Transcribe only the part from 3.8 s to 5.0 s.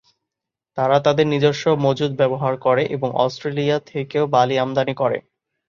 থেকে ও বালি আমদানি